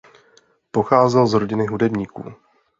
Pocházel 0.71 1.27
z 1.27 1.33
rodiny 1.33 1.65
hudebníků. 1.65 2.33